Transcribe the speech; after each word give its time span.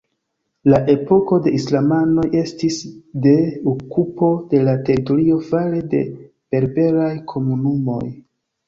La 0.71 0.77
epoko 0.93 1.37
de 1.47 1.53
islamanoj 1.57 2.25
estis 2.39 2.79
de 3.27 3.35
okupo 3.75 4.31
de 4.55 4.63
la 4.71 4.77
teritorio 4.89 5.41
fare 5.53 5.87
de 5.95 6.05
berberaj 6.57 7.17
komunumoj. 7.37 8.05